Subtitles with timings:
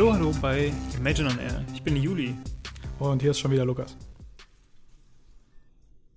[0.00, 1.62] Hallo, hallo bei Imagine on Air.
[1.74, 2.34] Ich bin Juli.
[2.98, 3.94] Und hier ist schon wieder Lukas.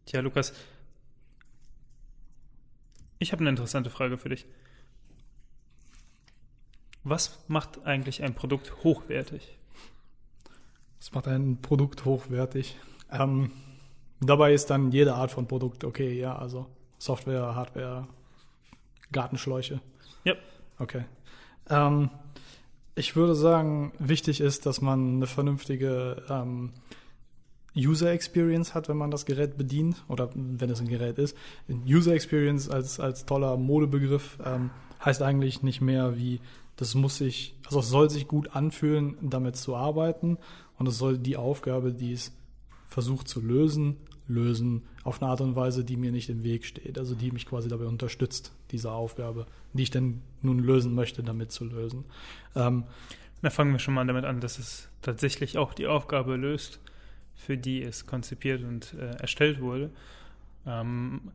[0.06, 0.54] Tja, Lukas,
[3.20, 4.46] ich habe eine interessante Frage für dich.
[7.04, 9.57] Was macht eigentlich ein Produkt hochwertig?
[11.00, 12.78] Was macht ein Produkt hochwertig?
[13.11, 13.52] Ähm,
[14.21, 16.68] dabei ist dann jede Art von Produkt okay, ja, also
[17.00, 18.07] Software, Hardware,
[19.11, 19.82] Gartenschläuche.
[20.24, 20.36] Ja.
[20.79, 21.04] Okay.
[21.70, 22.10] Ähm,
[22.96, 26.71] ich würde sagen, wichtig ist, dass man eine vernünftige ähm,
[27.75, 31.36] User Experience hat, wenn man das Gerät bedient oder wenn es ein Gerät ist.
[31.88, 34.69] User Experience als, als toller Modebegriff ähm,
[35.03, 36.39] heißt eigentlich nicht mehr wie,
[36.75, 40.38] das muss sich, also es soll sich gut anfühlen, damit zu arbeiten
[40.78, 42.31] und es soll die Aufgabe, die es
[42.88, 46.97] versucht zu lösen, lösen auf eine Art und Weise, die mir nicht im Weg steht,
[46.97, 51.52] also die mich quasi dabei unterstützt, diese Aufgabe, die ich denn nun lösen möchte, damit
[51.52, 52.05] zu lösen.
[52.55, 52.85] Ähm,
[53.41, 56.80] da fangen wir schon mal damit an, dass es tatsächlich auch die Aufgabe löst,
[57.35, 59.91] für die es konzipiert und äh, erstellt wurde.
[60.65, 61.31] Ähm,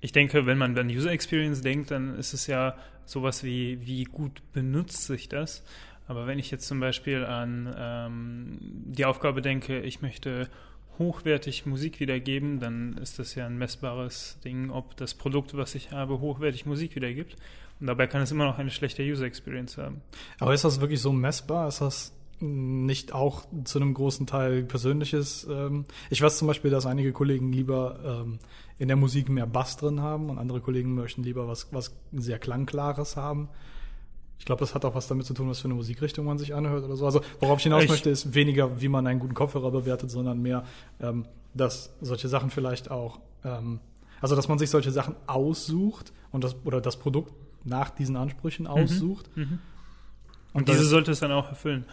[0.00, 4.02] ich denke, wenn man an User Experience denkt, dann ist es ja sowas wie, wie
[4.04, 5.64] gut benutzt sich das.
[6.08, 10.48] Aber wenn ich jetzt zum Beispiel an ähm, die Aufgabe denke, ich möchte
[10.98, 15.90] hochwertig Musik wiedergeben, dann ist das ja ein messbares Ding, ob das Produkt, was ich
[15.90, 17.36] habe, hochwertig Musik wiedergibt.
[17.80, 20.02] Und dabei kann es immer noch eine schlechte User Experience haben.
[20.38, 21.68] Aber ist das wirklich so messbar?
[21.68, 25.46] Ist das nicht auch zu einem großen Teil persönliches?
[25.50, 28.38] Ähm ich weiß zum Beispiel, dass einige Kollegen lieber ähm,
[28.78, 32.38] in der Musik mehr Bass drin haben und andere Kollegen möchten lieber was, was sehr
[32.38, 33.48] Klangklares haben.
[34.42, 36.52] Ich glaube, das hat auch was damit zu tun, was für eine Musikrichtung man sich
[36.52, 37.06] anhört oder so.
[37.06, 40.42] Also worauf ich hinaus ich möchte, ist weniger, wie man einen guten Kopfhörer bewertet, sondern
[40.42, 40.64] mehr,
[41.00, 43.78] ähm, dass solche Sachen vielleicht auch, ähm,
[44.20, 48.64] also dass man sich solche Sachen aussucht und das oder das Produkt nach diesen Ansprüchen
[48.64, 48.72] mhm.
[48.72, 49.30] aussucht.
[49.36, 49.48] Mhm, mh.
[49.50, 49.58] Und,
[50.54, 51.84] und diese sollte es dann auch erfüllen.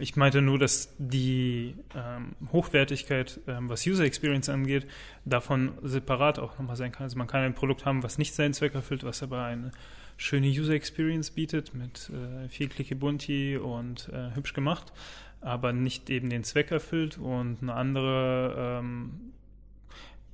[0.00, 4.88] Ich meinte nur, dass die ähm, Hochwertigkeit, ähm, was User Experience angeht,
[5.24, 7.04] davon separat auch nochmal sein kann.
[7.04, 9.70] Also man kann ein Produkt haben, was nicht seinen Zweck erfüllt, was aber eine
[10.18, 14.92] schöne User Experience bietet mit äh, viel Clicky Bunti und äh, hübsch gemacht,
[15.40, 19.32] aber nicht eben den Zweck erfüllt und eine andere, ähm,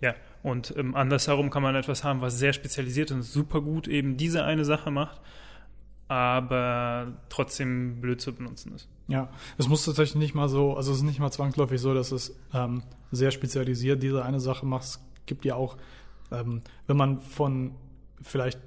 [0.00, 4.17] ja, und ähm, andersherum kann man etwas haben, was sehr spezialisiert und super gut eben
[4.17, 5.21] diese eine Sache macht
[6.09, 8.89] aber trotzdem blöd zu benutzen ist.
[9.09, 12.12] Ja, es muss tatsächlich nicht mal so, also es ist nicht mal zwangsläufig so, dass
[12.12, 14.84] es ähm, sehr spezialisiert diese eine Sache macht.
[14.84, 15.77] Es gibt ja auch,
[16.31, 17.75] ähm, wenn man von
[18.23, 18.61] vielleicht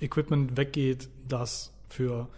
[0.00, 2.28] Equipment weggeht, das für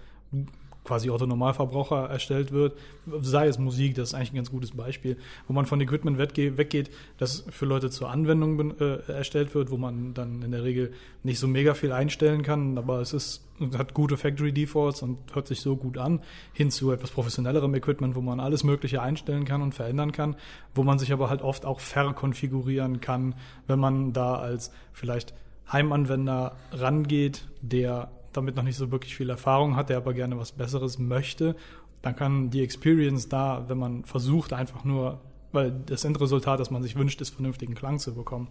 [0.86, 2.78] quasi Autonormalverbraucher erstellt wird,
[3.20, 5.16] sei es Musik, das ist eigentlich ein ganz gutes Beispiel,
[5.48, 10.14] wo man von Equipment weggeht, das für Leute zur Anwendung äh, erstellt wird, wo man
[10.14, 10.92] dann in der Regel
[11.24, 13.42] nicht so mega viel einstellen kann, aber es ist
[13.76, 16.20] hat gute Factory Defaults und hört sich so gut an,
[16.52, 20.36] hin zu etwas professionellerem Equipment, wo man alles Mögliche einstellen kann und verändern kann,
[20.74, 23.34] wo man sich aber halt oft auch verkonfigurieren kann,
[23.66, 25.32] wenn man da als vielleicht
[25.72, 30.52] Heimanwender rangeht, der damit noch nicht so wirklich viel Erfahrung hat, der aber gerne was
[30.52, 31.56] Besseres möchte,
[32.02, 35.20] dann kann die Experience da, wenn man versucht, einfach nur,
[35.52, 38.48] weil das Endresultat, das man sich wünscht, ist, vernünftigen Klang zu bekommen.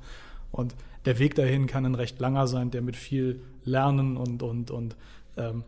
[0.51, 0.75] Und
[1.05, 4.95] der Weg dahin kann ein recht langer sein, der mit viel Lernen und, und, und
[5.37, 5.63] ähm,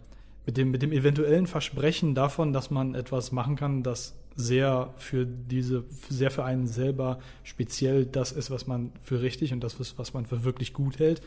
[0.46, 5.26] mit, dem, mit dem eventuellen Versprechen davon, dass man etwas machen kann, das sehr für
[5.26, 9.98] diese, sehr für einen selber speziell das ist, was man für richtig und das ist,
[9.98, 11.22] was man für wirklich gut hält,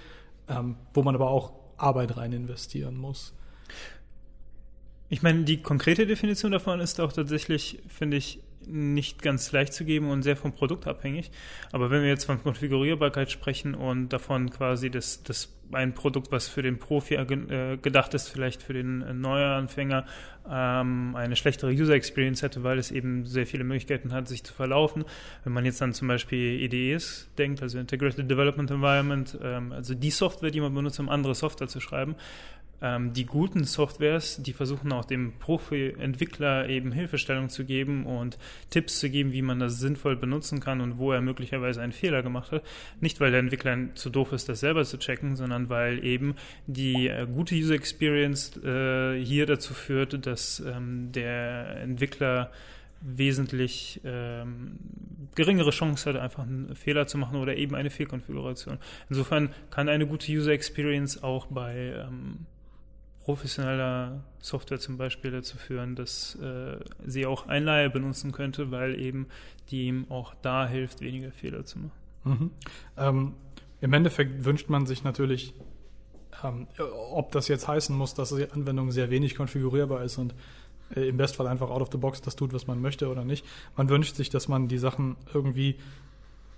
[0.48, 3.34] ähm, wo man aber auch Arbeit rein investieren muss.
[5.09, 9.84] Ich meine, die konkrete Definition davon ist auch tatsächlich, finde ich, nicht ganz leicht zu
[9.84, 11.31] geben und sehr vom Produkt abhängig.
[11.72, 16.48] Aber wenn wir jetzt von Konfigurierbarkeit sprechen und davon quasi, dass, dass ein Produkt, was
[16.48, 20.04] für den Profi äh, gedacht ist, vielleicht für den äh, Neuanfänger
[20.48, 24.53] ähm, eine schlechtere User Experience hätte, weil es eben sehr viele Möglichkeiten hat, sich zu
[24.53, 25.04] verlaufen.
[25.44, 30.10] Wenn man jetzt dann zum Beispiel IDEs denkt, also Integrated Development Environment, ähm, also die
[30.10, 32.16] Software, die man benutzt, um andere Software zu schreiben,
[32.82, 38.38] ähm, die guten Softwares, die versuchen auch dem Profi-Entwickler eben Hilfestellung zu geben und
[38.71, 42.22] Tipps zu geben, wie man das sinnvoll benutzen kann und wo er möglicherweise einen Fehler
[42.22, 42.62] gemacht hat.
[43.00, 46.34] Nicht, weil der Entwickler zu doof ist, das selber zu checken, sondern weil eben
[46.66, 52.50] die äh, gute User Experience äh, hier dazu führt, dass ähm, der Entwickler
[53.03, 54.78] wesentlich ähm,
[55.34, 58.78] geringere Chance hat, einfach einen Fehler zu machen oder eben eine Fehlkonfiguration.
[59.09, 62.47] Insofern kann eine gute User Experience auch bei ähm,
[63.30, 69.28] professioneller Software zum Beispiel dazu führen, dass äh, sie auch Einleihe benutzen könnte, weil eben
[69.71, 71.92] die ihm auch da hilft, weniger Fehler zu machen.
[72.24, 72.50] Mhm.
[72.97, 73.34] Ähm,
[73.80, 75.54] Im Endeffekt wünscht man sich natürlich,
[76.42, 76.66] ähm,
[77.12, 80.34] ob das jetzt heißen muss, dass die Anwendung sehr wenig konfigurierbar ist und
[80.97, 83.47] äh, im Bestfall einfach out of the box das tut, was man möchte oder nicht.
[83.77, 85.77] Man wünscht sich, dass man die Sachen irgendwie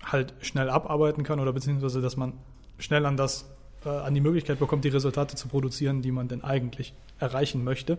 [0.02, 2.32] halt schnell abarbeiten kann oder beziehungsweise, dass man
[2.78, 3.54] schnell an das,
[3.84, 7.98] äh, an die Möglichkeit bekommt, die Resultate zu produzieren, die man denn eigentlich erreichen möchte.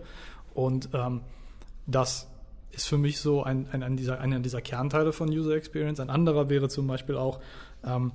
[0.54, 1.20] Und ähm,
[1.86, 2.28] das
[2.72, 6.00] ist für mich so ein, ein, ein dieser, einer dieser Kernteile von User Experience.
[6.00, 7.40] Ein anderer wäre zum Beispiel auch,
[7.84, 8.12] ähm,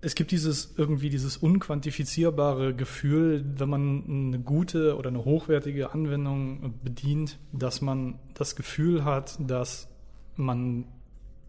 [0.00, 6.74] es gibt dieses irgendwie dieses unquantifizierbare Gefühl, wenn man eine gute oder eine hochwertige Anwendung
[6.84, 9.88] bedient, dass man das Gefühl hat, dass
[10.36, 10.84] man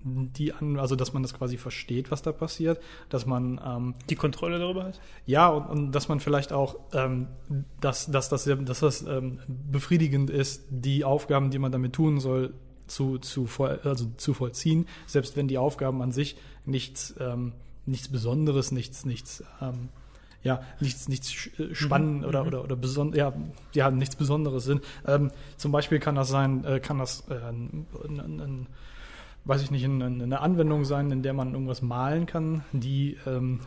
[0.06, 2.80] die an, also dass man das quasi versteht, was da passiert,
[3.10, 5.02] dass man ähm, die Kontrolle darüber hat.
[5.26, 7.28] Ja und, und dass man vielleicht auch, ähm,
[7.82, 12.54] dass, dass, dass, dass das ähm, befriedigend ist, die Aufgaben, die man damit tun soll,
[12.88, 17.54] zu, zu, voll, also zu vollziehen, selbst wenn die Aufgaben an sich nichts, ähm,
[17.88, 19.90] nichts Besonderes, nichts, nichts ähm,
[20.44, 22.28] ja, nichts, nichts äh, spannend mhm.
[22.28, 22.48] oder, mhm.
[22.48, 23.34] oder, oder beson ja,
[23.74, 24.84] ja, nichts Besonderes sind.
[25.08, 28.68] Ähm, zum Beispiel kann das sein, äh, kann das äh, ein, ein, ein
[29.46, 33.62] weiß ich nicht, eine, eine Anwendung sein, in der man irgendwas malen kann, die ähm,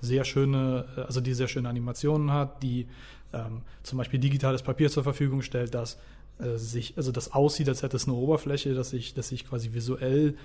[0.00, 2.86] sehr schöne, also die sehr schöne Animationen hat, die
[3.32, 5.98] ähm, zum Beispiel digitales Papier zur Verfügung stellt, das
[6.38, 9.72] äh, sich, also das aussieht, als hätte es eine Oberfläche, dass sich, dass sich quasi
[9.72, 10.36] visuell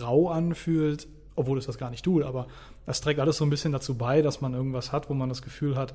[0.00, 1.06] rau anfühlt,
[1.36, 2.46] obwohl es das gar nicht tut, aber
[2.84, 5.42] das trägt alles so ein bisschen dazu bei, dass man irgendwas hat, wo man das
[5.42, 5.94] Gefühl hat,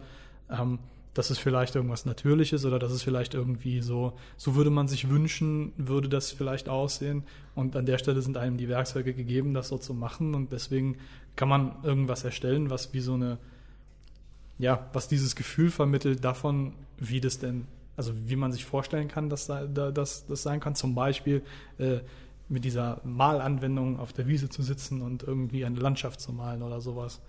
[0.50, 0.80] ähm,
[1.18, 5.10] dass es vielleicht irgendwas Natürliches oder dass es vielleicht irgendwie so, so würde man sich
[5.10, 7.24] wünschen, würde das vielleicht aussehen.
[7.56, 10.36] Und an der Stelle sind einem die Werkzeuge gegeben, das so zu machen.
[10.36, 10.98] Und deswegen
[11.36, 13.40] kann man irgendwas erstellen, was wie so eine,
[14.60, 17.66] ja, was dieses Gefühl vermittelt davon, wie das denn,
[17.96, 20.75] also wie man sich vorstellen kann, dass das, das sein kann.
[20.75, 21.42] Zum Beispiel
[21.80, 22.02] äh,
[22.48, 26.80] mit dieser Malanwendung auf der Wiese zu sitzen und irgendwie eine Landschaft zu malen oder
[26.80, 27.22] sowas.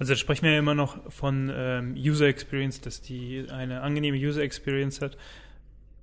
[0.00, 4.16] Also da sprechen wir ja immer noch von ähm, User Experience, dass die eine angenehme
[4.16, 5.18] User Experience hat,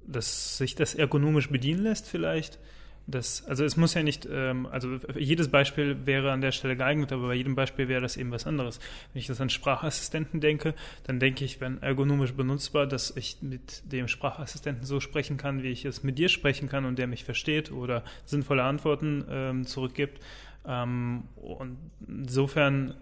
[0.06, 2.60] dass sich das ergonomisch bedienen lässt vielleicht.
[3.08, 7.12] Das, also es muss ja nicht, ähm, also jedes Beispiel wäre an der Stelle geeignet,
[7.12, 8.80] aber bei jedem Beispiel wäre das eben was anderes.
[9.14, 13.82] Wenn ich das an Sprachassistenten denke, dann denke ich, wenn ergonomisch benutzbar, dass ich mit
[13.92, 17.24] dem Sprachassistenten so sprechen kann, wie ich es mit dir sprechen kann und der mich
[17.24, 20.22] versteht oder sinnvolle Antworten ähm, zurückgibt.
[20.68, 21.78] Ähm, und
[22.08, 22.94] insofern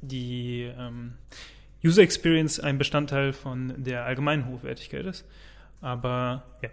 [0.00, 1.14] die ähm,
[1.84, 5.24] User Experience ein Bestandteil von der allgemeinen Hochwertigkeit ist.
[5.80, 6.70] Aber ja.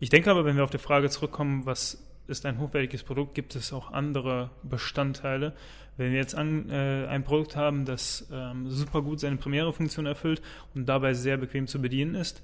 [0.00, 3.54] Ich denke aber, wenn wir auf die Frage zurückkommen, was ist ein hochwertiges Produkt, gibt
[3.54, 5.54] es auch andere Bestandteile.
[5.96, 10.42] Wenn wir jetzt an, äh, ein Produkt haben, das ähm, super gut seine Premiere-Funktion erfüllt
[10.74, 12.42] und dabei sehr bequem zu bedienen ist,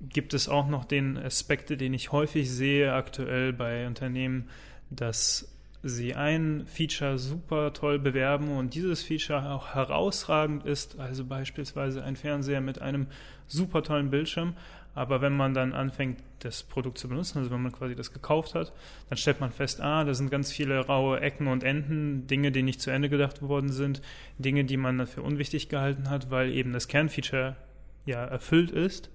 [0.00, 4.48] gibt es auch noch den Aspekt, den ich häufig sehe aktuell bei Unternehmen,
[4.90, 5.48] dass
[5.82, 12.16] sie ein Feature super toll bewerben und dieses Feature auch herausragend ist, also beispielsweise ein
[12.16, 13.06] Fernseher mit einem
[13.46, 14.54] super tollen Bildschirm,
[14.94, 18.54] aber wenn man dann anfängt, das Produkt zu benutzen, also wenn man quasi das gekauft
[18.54, 18.72] hat,
[19.08, 22.62] dann stellt man fest, ah, da sind ganz viele raue Ecken und Enden, Dinge, die
[22.62, 24.02] nicht zu Ende gedacht worden sind,
[24.38, 27.56] Dinge, die man für unwichtig gehalten hat, weil eben das Kernfeature
[28.06, 29.10] ja erfüllt ist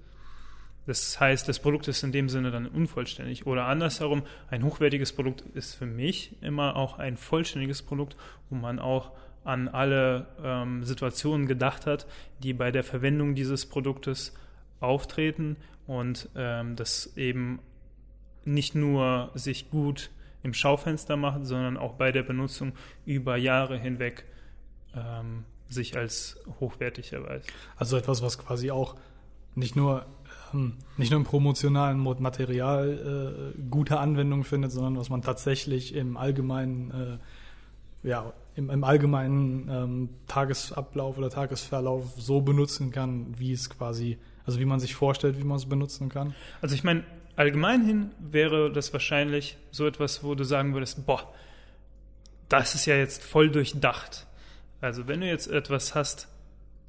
[0.86, 3.46] das heißt, das Produkt ist in dem Sinne dann unvollständig.
[3.46, 8.18] Oder andersherum, ein hochwertiges Produkt ist für mich immer auch ein vollständiges Produkt,
[8.50, 9.12] wo man auch
[9.46, 12.06] an alle ähm, Situationen gedacht hat,
[12.42, 14.34] die bei der Verwendung dieses Produktes
[14.80, 17.60] auftreten und ähm, das eben
[18.46, 20.12] nicht nur sich gut
[20.44, 22.74] im Schaufenster macht, sondern auch bei der Benutzung
[23.06, 24.26] über Jahre hinweg
[24.96, 27.52] ähm, sich als hochwertig erweist.
[27.78, 28.96] Also etwas, was quasi auch
[29.56, 30.06] nicht nur
[30.98, 37.20] nicht nur im promotionalen Material äh, gute Anwendung findet, sondern was man tatsächlich im allgemeinen,
[38.04, 44.18] äh, ja, im, im allgemeinen ähm, Tagesablauf oder Tagesverlauf so benutzen kann, wie es quasi,
[44.46, 46.36] also wie man sich vorstellt, wie man es benutzen kann.
[46.62, 47.04] Also ich meine,
[47.36, 51.34] allgemein hin wäre das wahrscheinlich so etwas, wo du sagen würdest, boah,
[52.50, 54.28] das ist ja jetzt voll durchdacht.
[54.82, 56.28] Also wenn du jetzt etwas hast,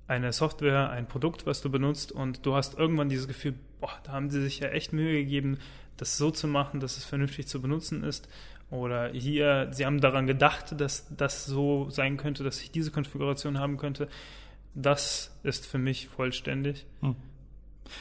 [0.06, 4.12] eine Software, ein Produkt, was du benutzt und du hast irgendwann dieses Gefühl, boah, da
[4.12, 5.58] haben sie sich ja echt Mühe gegeben,
[5.96, 8.28] das so zu machen, dass es vernünftig zu benutzen ist.
[8.70, 13.58] Oder hier, sie haben daran gedacht, dass das so sein könnte, dass ich diese Konfiguration
[13.58, 14.08] haben könnte.
[14.75, 16.87] Das ist für mich vollständig.
[17.00, 17.14] Hm.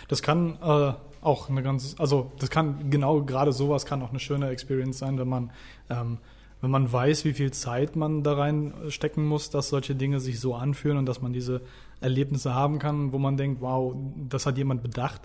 [0.08, 4.20] Das kann äh, auch eine ganz, also das kann genau gerade sowas kann auch eine
[4.20, 5.52] schöne Experience sein, wenn man
[5.90, 6.18] ähm,
[6.64, 10.56] wenn man weiß, wie viel Zeit man da reinstecken muss, dass solche Dinge sich so
[10.56, 11.60] anfühlen und dass man diese
[12.00, 13.94] Erlebnisse haben kann, wo man denkt, wow,
[14.30, 15.22] das hat jemand bedacht.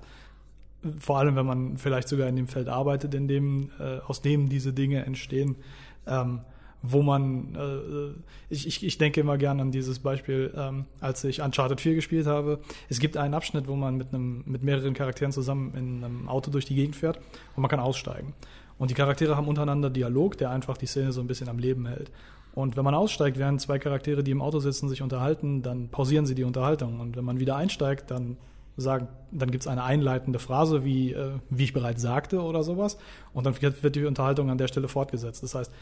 [0.99, 4.49] Vor allem, wenn man vielleicht sogar in dem Feld arbeitet, in dem, äh, aus dem
[4.49, 5.55] diese Dinge entstehen.
[6.09, 6.41] Ähm,
[6.83, 11.81] wo man, äh, ich, ich, denke immer gern an dieses Beispiel, ähm, als ich Uncharted
[11.81, 12.61] 4 gespielt habe.
[12.89, 16.51] Es gibt einen Abschnitt, wo man mit, einem, mit mehreren Charakteren zusammen in einem Auto
[16.51, 17.19] durch die Gegend fährt
[17.55, 18.33] und man kann aussteigen.
[18.79, 21.87] Und die Charaktere haben untereinander Dialog, der einfach die Szene so ein bisschen am Leben
[21.87, 22.11] hält.
[22.55, 26.27] Und wenn man aussteigt, während zwei Charaktere, die im Auto sitzen, sich unterhalten, dann pausieren
[26.27, 27.01] sie die Unterhaltung.
[27.01, 28.37] Und wenn man wieder einsteigt, dann
[28.77, 32.99] sagen, dann gibt es eine einleitende Phrase, wie, äh, wie ich bereits sagte oder sowas.
[33.33, 35.43] Und dann wird die Unterhaltung an der Stelle fortgesetzt.
[35.43, 35.73] Das heißt,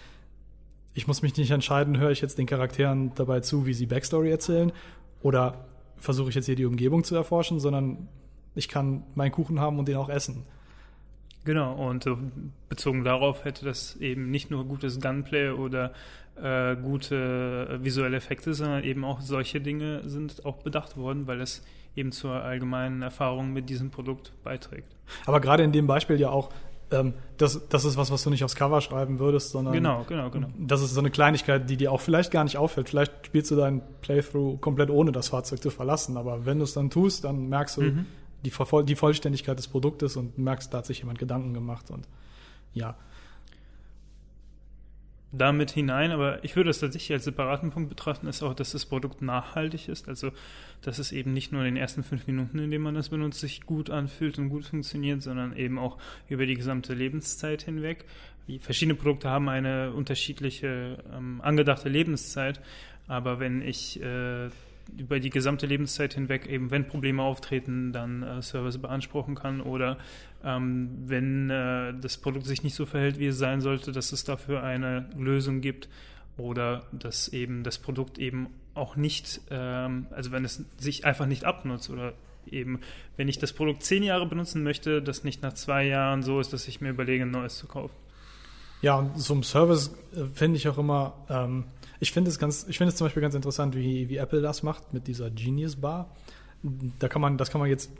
[0.94, 4.30] ich muss mich nicht entscheiden, höre ich jetzt den Charakteren dabei zu, wie sie Backstory
[4.30, 4.72] erzählen
[5.22, 5.66] oder
[5.98, 8.08] versuche ich jetzt hier die Umgebung zu erforschen, sondern
[8.54, 10.44] ich kann meinen Kuchen haben und den auch essen.
[11.46, 12.08] Genau, und
[12.68, 15.92] bezogen darauf hätte das eben nicht nur gutes Gunplay oder
[16.42, 21.64] äh, gute visuelle Effekte, sondern eben auch solche Dinge sind auch bedacht worden, weil es
[21.94, 24.96] eben zur allgemeinen Erfahrung mit diesem Produkt beiträgt.
[25.24, 26.50] Aber gerade in dem Beispiel ja auch,
[26.90, 30.30] ähm, das, das ist was, was du nicht aufs Cover schreiben würdest, sondern genau, genau,
[30.30, 30.48] genau.
[30.58, 32.88] das ist so eine Kleinigkeit, die dir auch vielleicht gar nicht auffällt.
[32.88, 36.74] Vielleicht spielst du deinen Playthrough komplett ohne das Fahrzeug zu verlassen, aber wenn du es
[36.74, 38.06] dann tust, dann merkst du mhm.
[38.50, 42.06] Die, die Vollständigkeit des Produktes und merkst, da hat sich jemand Gedanken gemacht und
[42.74, 42.96] ja
[45.32, 48.86] damit hinein, aber ich würde es tatsächlich als separaten Punkt betrachten, ist auch, dass das
[48.86, 50.08] Produkt nachhaltig ist.
[50.08, 50.30] Also,
[50.82, 53.40] dass es eben nicht nur in den ersten fünf Minuten, in denen man das benutzt,
[53.40, 55.98] sich gut anfühlt und gut funktioniert, sondern eben auch
[56.28, 58.04] über die gesamte Lebenszeit hinweg.
[58.60, 62.60] Verschiedene Produkte haben eine unterschiedliche ähm, angedachte Lebenszeit,
[63.08, 64.50] aber wenn ich äh,
[64.96, 69.98] über die gesamte Lebenszeit hinweg eben, wenn Probleme auftreten, dann äh, Service beanspruchen kann oder
[70.44, 74.24] ähm, wenn äh, das Produkt sich nicht so verhält, wie es sein sollte, dass es
[74.24, 75.88] dafür eine Lösung gibt
[76.36, 81.44] oder dass eben das Produkt eben auch nicht, ähm, also wenn es sich einfach nicht
[81.44, 82.12] abnutzt oder
[82.46, 82.80] eben,
[83.16, 86.52] wenn ich das Produkt zehn Jahre benutzen möchte, dass nicht nach zwei Jahren so ist,
[86.52, 87.94] dass ich mir überlege, ein neues zu kaufen.
[88.86, 91.64] Ja, und so ein Service äh, finde ich auch immer, ähm,
[91.98, 94.62] ich finde es ganz, ich finde es zum Beispiel ganz interessant, wie, wie Apple das
[94.62, 96.14] macht mit dieser Genius Bar.
[97.00, 97.90] Da kann man, das kann man jetzt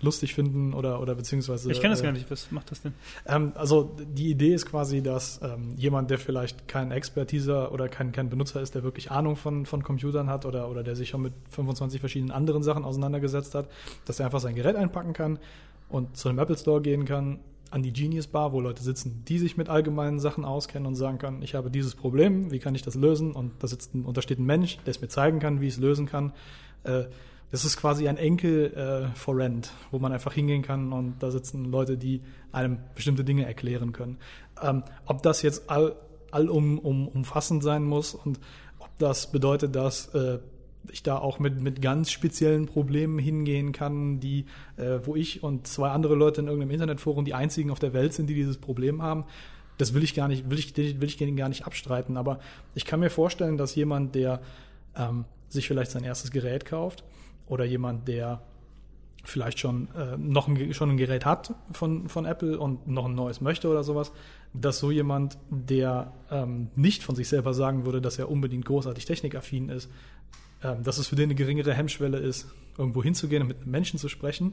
[0.00, 1.70] lustig finden oder, oder beziehungsweise.
[1.70, 2.94] Ich kenne das äh, gar nicht, was macht das denn?
[3.26, 8.12] Ähm, also die Idee ist quasi, dass ähm, jemand, der vielleicht kein Expertise oder kein,
[8.12, 11.20] kein Benutzer ist, der wirklich Ahnung von, von Computern hat oder, oder der sich schon
[11.20, 13.68] mit 25 verschiedenen anderen Sachen auseinandergesetzt hat,
[14.06, 15.38] dass er einfach sein Gerät einpacken kann
[15.90, 17.40] und zu einem Apple Store gehen kann
[17.70, 21.18] an die Genius Bar, wo Leute sitzen, die sich mit allgemeinen Sachen auskennen und sagen
[21.18, 23.32] kann, ich habe dieses Problem, wie kann ich das lösen?
[23.32, 25.66] Und da sitzt ein, und da steht ein Mensch, der es mir zeigen kann, wie
[25.66, 26.32] ich es lösen kann.
[26.84, 27.04] Äh,
[27.50, 31.30] das ist quasi ein Enkel äh, for Rent, wo man einfach hingehen kann und da
[31.30, 34.18] sitzen Leute, die einem bestimmte Dinge erklären können.
[34.60, 35.94] Ähm, ob das jetzt all,
[36.32, 37.24] allum um,
[37.60, 38.40] sein muss und
[38.80, 40.40] ob das bedeutet, dass äh,
[40.90, 45.66] ich da auch mit, mit ganz speziellen Problemen hingehen kann, die, äh, wo ich und
[45.66, 49.02] zwei andere Leute in irgendeinem Internetforum die einzigen auf der Welt sind, die dieses Problem
[49.02, 49.24] haben.
[49.78, 52.16] Das will ich gar nicht, will ich, will ich gar nicht abstreiten.
[52.16, 52.38] Aber
[52.74, 54.40] ich kann mir vorstellen, dass jemand, der
[54.96, 57.04] ähm, sich vielleicht sein erstes Gerät kauft
[57.46, 58.42] oder jemand, der
[59.24, 63.14] vielleicht schon äh, noch ein, schon ein Gerät hat von, von Apple und noch ein
[63.14, 64.12] neues möchte oder sowas,
[64.52, 69.04] dass so jemand, der ähm, nicht von sich selber sagen würde, dass er unbedingt großartig
[69.04, 69.90] technikaffin ist,
[70.72, 72.46] dass es für den eine geringere Hemmschwelle ist,
[72.78, 74.52] irgendwo hinzugehen und mit einem Menschen zu sprechen,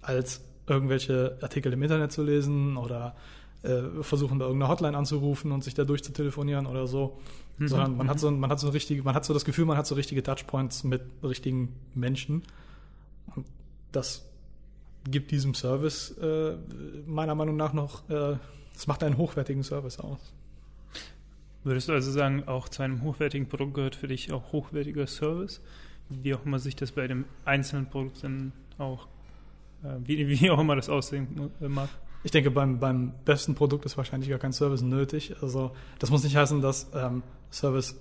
[0.00, 3.14] als irgendwelche Artikel im Internet zu lesen oder
[3.62, 7.18] äh, versuchen, da irgendeine Hotline anzurufen und sich da durchzutelefonieren oder so.
[7.58, 7.68] Mhm.
[7.68, 9.86] Sondern man hat so, man hat so richtige, man hat so das Gefühl, man hat
[9.86, 12.42] so richtige Touchpoints mit richtigen Menschen.
[13.36, 13.46] Und
[13.92, 14.24] das
[15.04, 16.54] gibt diesem Service äh,
[17.06, 18.36] meiner Meinung nach noch, äh,
[18.74, 20.32] es macht einen hochwertigen Service aus.
[21.64, 25.60] Würdest du also sagen, auch zu einem hochwertigen Produkt gehört für dich auch hochwertiger Service?
[26.08, 29.06] Wie auch immer sich das bei dem einzelnen Produkt dann auch,
[29.84, 31.88] äh, wie, wie auch immer das aussehen mag?
[32.24, 35.34] Ich denke, beim, beim besten Produkt ist wahrscheinlich gar kein Service nötig.
[35.40, 38.00] Also das muss nicht heißen, dass ähm, Service,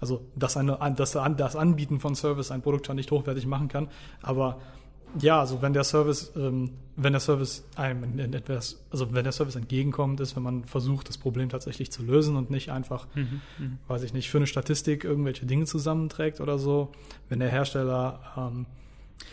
[0.00, 3.88] also dass, eine, dass das Anbieten von Service ein Produkt schon nicht hochwertig machen kann,
[4.22, 4.60] aber
[5.18, 9.56] ja, also wenn der Service, ähm, wenn der Service einem etwas, also wenn der Service
[9.56, 13.78] entgegenkommt, ist, wenn man versucht, das Problem tatsächlich zu lösen und nicht einfach, mhm, mhm.
[13.88, 16.92] weiß ich nicht, für eine Statistik irgendwelche Dinge zusammenträgt oder so.
[17.28, 18.66] Wenn der Hersteller ähm,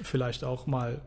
[0.01, 1.01] vielleicht auch mal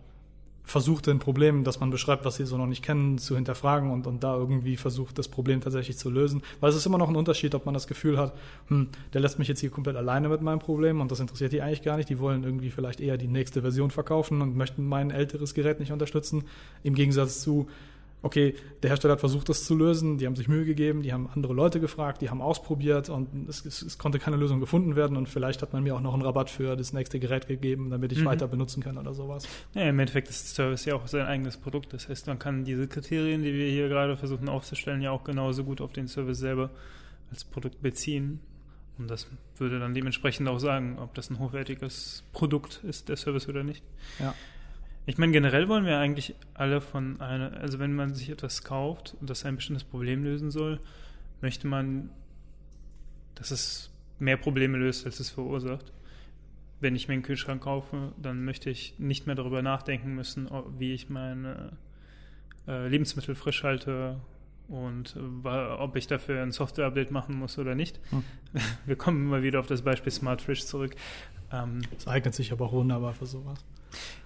[0.70, 4.06] versucht, ein Problem, das man beschreibt, was sie so noch nicht kennen, zu hinterfragen und,
[4.06, 6.42] und da irgendwie versucht, das Problem tatsächlich zu lösen.
[6.60, 8.32] Weil es ist immer noch ein Unterschied, ob man das Gefühl hat,
[8.68, 11.62] hm, der lässt mich jetzt hier komplett alleine mit meinem Problem und das interessiert die
[11.62, 12.08] eigentlich gar nicht.
[12.08, 15.92] Die wollen irgendwie vielleicht eher die nächste Version verkaufen und möchten mein älteres Gerät nicht
[15.92, 16.44] unterstützen.
[16.82, 17.68] Im Gegensatz zu,
[18.22, 21.28] okay, der Hersteller hat versucht, das zu lösen, die haben sich Mühe gegeben, die haben
[21.34, 25.16] andere Leute gefragt, die haben ausprobiert und es, es, es, konnte keine Lösung gefunden werden
[25.16, 28.12] und vielleicht hat man mir auch noch einen Rabatt für das nächste Gerät gegeben, damit
[28.12, 28.26] ich mhm.
[28.26, 29.48] weiter benutzen kann oder sowas.
[29.74, 31.92] Ja, im Endeffekt ist Service ja auch sein eigenes Produkt.
[31.92, 35.64] Das heißt, man kann diese Kriterien, die wir hier gerade versuchen aufzustellen, ja auch genauso
[35.64, 36.70] gut auf den Service selber
[37.30, 38.40] als Produkt beziehen.
[38.98, 43.48] Und das würde dann dementsprechend auch sagen, ob das ein hochwertiges Produkt ist, der Service
[43.48, 43.82] oder nicht.
[44.18, 44.34] Ja.
[45.10, 49.16] Ich meine, generell wollen wir eigentlich alle von einer, also wenn man sich etwas kauft
[49.20, 50.78] und das ein bestimmtes Problem lösen soll,
[51.40, 52.10] möchte man,
[53.34, 53.90] dass es
[54.20, 55.92] mehr Probleme löst, als es verursacht.
[56.78, 60.48] Wenn ich mir einen Kühlschrank kaufe, dann möchte ich nicht mehr darüber nachdenken müssen,
[60.78, 61.72] wie ich meine
[62.68, 64.20] äh, Lebensmittel frisch halte
[64.68, 67.98] und äh, ob ich dafür ein Software-Update machen muss oder nicht.
[68.10, 68.22] Hm.
[68.86, 70.94] Wir kommen immer wieder auf das Beispiel Smart Frisch zurück.
[71.50, 73.64] Ähm, das eignet sich aber auch wunderbar für sowas.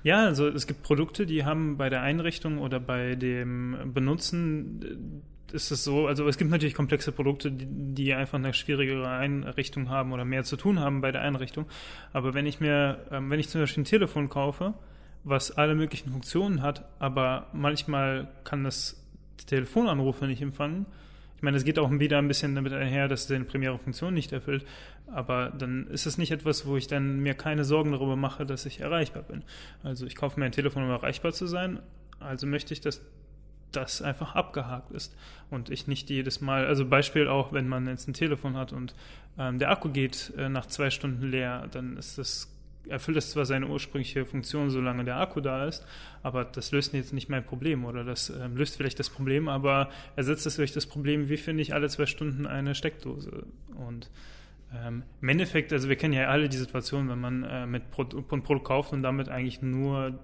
[0.02, 5.54] Ja, also es gibt Produkte, die haben bei der Einrichtung oder bei dem Benutzen äh,
[5.54, 9.88] ist es so, also es gibt natürlich komplexe Produkte, die, die, einfach eine schwierigere Einrichtung
[9.88, 11.66] haben oder mehr zu tun haben bei der Einrichtung.
[12.12, 14.74] Aber wenn ich mir, ähm, wenn ich zum Beispiel ein Telefon kaufe,
[15.22, 19.00] was alle möglichen Funktionen hat, aber manchmal kann das
[19.46, 20.86] Telefonanrufe nicht empfangen,
[21.44, 24.32] meine, es geht auch wieder ein bisschen damit einher, dass es seine primäre Funktion nicht
[24.32, 24.66] erfüllt.
[25.06, 28.66] Aber dann ist es nicht etwas, wo ich dann mir keine Sorgen darüber mache, dass
[28.66, 29.44] ich erreichbar bin.
[29.82, 31.80] Also ich kaufe mir ein Telefon, um erreichbar zu sein.
[32.18, 33.00] Also möchte ich, dass
[33.72, 35.16] das einfach abgehakt ist
[35.50, 38.94] und ich nicht jedes Mal, also Beispiel auch, wenn man jetzt ein Telefon hat und
[39.38, 42.53] ähm, der Akku geht äh, nach zwei Stunden leer, dann ist das
[42.88, 45.86] erfüllt es zwar seine ursprüngliche Funktion, solange der Akku da ist,
[46.22, 49.90] aber das löst jetzt nicht mein Problem oder das äh, löst vielleicht das Problem, aber
[50.16, 53.46] ersetzt es durch das Problem, wie finde ich alle zwei Stunden eine Steckdose?
[53.76, 54.10] Und
[54.74, 58.02] ähm, im Endeffekt, also wir kennen ja alle die Situation, wenn man äh, mit Pro
[58.02, 60.18] ein Produkt kauft und damit eigentlich nur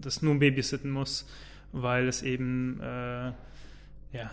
[0.00, 1.28] das nur babysitten muss,
[1.72, 3.32] weil es eben äh,
[4.12, 4.30] ja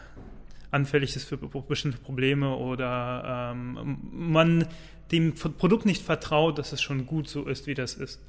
[0.71, 4.65] anfällig ist für bestimmte Probleme oder ähm, man
[5.11, 8.21] dem Produkt nicht vertraut, dass es schon gut so ist, wie das ist.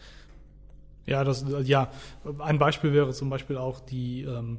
[1.07, 1.91] Ja, das, ja,
[2.39, 4.59] ein Beispiel wäre zum Beispiel auch die, ähm,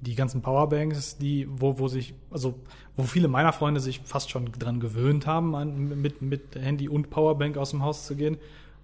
[0.00, 2.58] die ganzen Powerbanks, die, wo, wo sich, also
[2.96, 7.10] wo viele meiner Freunde sich fast schon dran gewöhnt haben, an, mit, mit Handy und
[7.10, 8.38] Powerbank aus dem Haus zu gehen,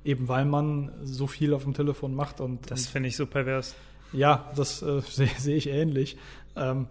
[0.05, 2.71] eben weil man so viel auf dem Telefon macht und.
[2.71, 3.75] Das finde ich so pervers.
[4.13, 6.17] Ja, das äh, sehe seh ich ähnlich.
[6.57, 6.87] Ähm,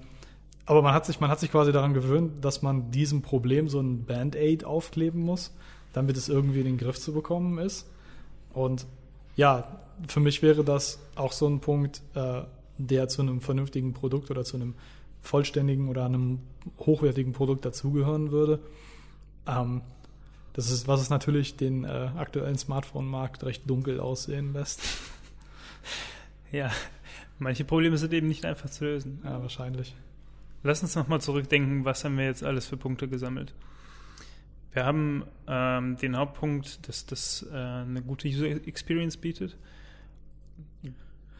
[0.67, 3.79] aber man hat sich, man hat sich quasi daran gewöhnt, dass man diesem Problem so
[3.79, 5.55] ein Band-Aid aufkleben muss,
[5.93, 7.89] damit es irgendwie in den Griff zu bekommen ist.
[8.53, 8.85] Und
[9.37, 12.41] ja, für mich wäre das auch so ein Punkt, äh,
[12.77, 14.75] der zu einem vernünftigen Produkt oder zu einem
[15.21, 16.39] vollständigen oder einem
[16.79, 18.59] hochwertigen Produkt dazugehören würde.
[19.47, 19.81] Ähm,
[20.51, 24.81] das ist, was es natürlich den äh, aktuellen Smartphone-Markt recht dunkel aussehen lässt.
[26.51, 26.71] Ja,
[27.39, 29.21] manche Probleme sind eben nicht einfach zu lösen.
[29.23, 29.95] Ja, wahrscheinlich.
[30.63, 33.53] Lass uns nochmal zurückdenken, was haben wir jetzt alles für Punkte gesammelt?
[34.73, 39.57] Wir haben ähm, den Hauptpunkt, dass das äh, eine gute User Experience bietet.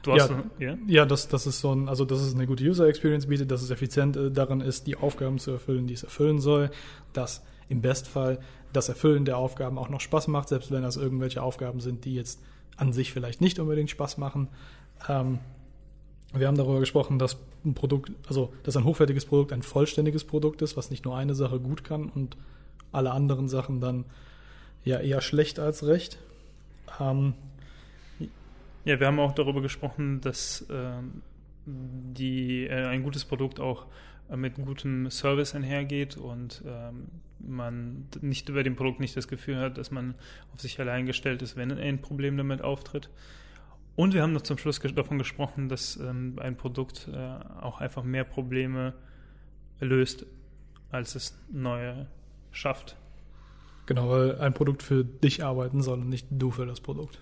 [0.01, 0.77] Du hast ja, noch, ja?
[0.88, 3.62] ja das, das ist so ein, also dass es eine gute User Experience bietet, dass
[3.62, 6.71] es effizient äh, darin ist, die Aufgaben zu erfüllen, die es erfüllen soll,
[7.13, 8.39] dass im Bestfall
[8.73, 12.15] das Erfüllen der Aufgaben auch noch Spaß macht, selbst wenn das irgendwelche Aufgaben sind, die
[12.15, 12.41] jetzt
[12.77, 14.47] an sich vielleicht nicht unbedingt Spaß machen.
[15.10, 15.39] Ähm,
[16.34, 20.62] wir haben darüber gesprochen, dass ein Produkt, also dass ein hochwertiges Produkt ein vollständiges Produkt
[20.62, 22.38] ist, was nicht nur eine Sache gut kann und
[22.92, 24.06] alle anderen Sachen dann
[24.84, 26.18] ja eher schlecht als recht.
[27.00, 27.34] Ähm,
[28.86, 30.92] ja, wir haben auch darüber gesprochen, dass äh,
[31.66, 33.86] die, äh, ein gutes Produkt auch
[34.36, 37.08] mit gutem Service einhergeht und ähm,
[37.40, 40.16] man nicht über dem Produkt nicht das Gefühl hat, dass man
[40.54, 43.10] auf sich allein gestellt ist, wenn ein Problem damit auftritt.
[43.97, 47.17] Und wir haben noch zum Schluss davon gesprochen, dass ähm, ein Produkt äh,
[47.60, 48.93] auch einfach mehr Probleme
[49.79, 50.27] löst,
[50.91, 52.05] als es neue
[52.51, 52.95] schafft.
[53.88, 57.17] Genau, weil ein Produkt für dich arbeiten soll und nicht du für das Produkt.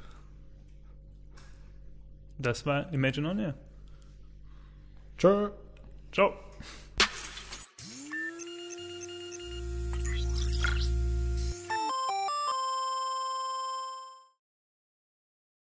[2.37, 3.53] Das war Imagine On Air.
[5.17, 5.51] Ciao.
[6.11, 6.33] Ciao.